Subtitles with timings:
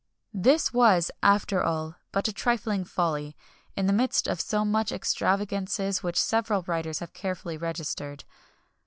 [0.31, 3.37] [XXI 17] This was, after all, but a trifling folly,
[3.75, 8.23] in the midst of so many extravagances which several writers have carefully registered.